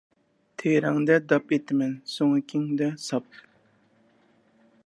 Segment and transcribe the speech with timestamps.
[0.61, 3.31] تېرەڭدە داپ ئېتىمەن، سۆڭىكىڭدە ساپ.